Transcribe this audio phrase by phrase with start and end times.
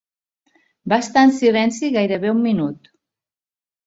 [0.93, 2.91] Va estar en silenci gairebé un minut.